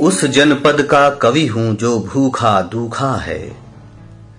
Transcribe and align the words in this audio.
उस 0.00 0.24
जनपद 0.24 0.82
का 0.82 1.10
कवि 1.10 1.46
हूँ 1.46 1.76
जो 1.76 2.00
भूखा 2.00 2.62
दूखा 2.62 3.14
है। 3.14 3.56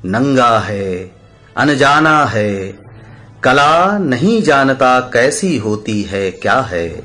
नंगा 0.06 0.60
है, 0.60 1.12
अनजाना 1.58 2.26
है, 2.26 2.80
कला 3.44 3.98
नहीं 3.98 4.42
जानता 4.42 5.00
कैसी 5.00 5.58
होती 5.58 6.02
है, 6.02 6.32
क्या 6.32 6.62
है। 6.62 7.04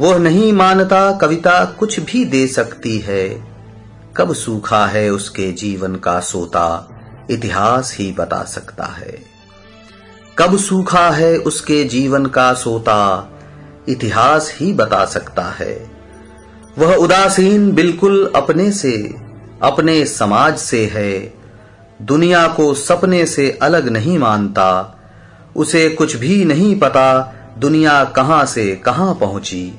वह 0.00 0.18
नहीं 0.18 0.52
मानता 0.52 1.12
कविता 1.12 1.64
कुछ 1.64 2.00
भी 2.00 2.24
दे 2.24 2.46
सकती 2.46 2.98
है। 2.98 3.44
कब 4.16 4.34
सूखा 4.34 4.86
है 4.86 5.10
उसके 5.10 5.52
जीवन 5.52 5.96
का 5.96 6.20
सोता, 6.20 6.88
इतिहास 7.30 7.96
ही 7.98 8.12
बता 8.12 8.42
सकता 8.42 8.84
है। 8.84 9.18
कब 10.38 10.58
सूखा 10.58 11.10
है 11.10 11.36
उसके 11.36 11.84
जीवन 11.84 12.26
का 12.26 12.54
सोता, 12.54 13.30
इतिहास 13.88 14.56
ही 14.60 14.72
बता 14.72 15.04
सकता 15.04 15.44
है। 15.44 15.95
वह 16.78 16.94
उदासीन 16.94 17.72
बिल्कुल 17.72 18.32
अपने 18.36 18.72
से, 18.72 19.14
अपने 19.62 20.04
समाज 20.04 20.58
से 20.58 20.86
है। 20.86 21.34
दुनिया 22.02 22.48
को 22.48 22.74
सपने 22.74 23.26
से 23.26 23.58
अलग 23.62 23.88
नहीं 23.88 24.18
मानता। 24.18 24.98
उसे 25.56 25.88
कुछ 25.88 26.16
भी 26.16 26.44
नहीं 26.44 26.78
पता 26.78 27.34
दुनिया 27.58 28.04
कहाँ 28.04 28.46
से 28.46 28.76
कहाँ 28.76 29.14
पहुँची। 29.14 29.78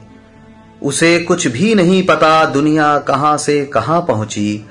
उसे 0.83 1.19
कुछ 1.19 1.47
भी 1.47 1.75
नहीं 1.75 2.03
पता 2.03 2.45
दुनिया 2.45 2.97
कहाँ 2.97 3.37
से 3.37 3.65
कहाँ 3.65 4.01
पहुँची। 4.01 4.65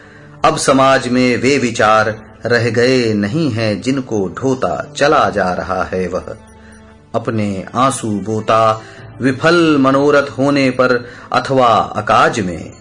अब 0.45 0.57
समाज 0.57 1.09
में 1.09 1.37
वे 1.37 1.59
विचार 1.59 2.25
रह 2.47 2.71
गए 2.71 3.15
नहीं 3.15 3.51
हैं 3.51 3.83
जिनको 3.83 4.29
ढोता 4.29 4.93
चला 4.97 5.31
जा 5.31 5.53
रहा 5.53 5.83
है 5.83 6.09
वह। 6.09 6.37
अपने 7.15 7.65
आँसू 7.75 8.11
बोता 8.11 8.83
विफल 9.21 9.77
मनोरथ 9.79 10.31
होने 10.31 10.71
पर 10.71 11.07
अथवा 11.33 11.69
अकाज 11.69 12.41
में। 12.41 12.73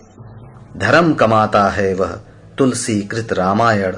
धर्म 0.78 1.14
कमाता 1.14 1.70
है 1.70 1.94
वह 1.94 2.20
तुलसी 2.58 3.02
कृत 3.02 3.34
रामायण। 3.34 3.96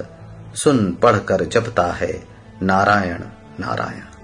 सुन 0.55 0.91
पढ़कर 1.03 1.45
जपता 1.45 1.83
है 1.83 2.27
नारायण 2.61 3.19
नारायण। 3.59 4.16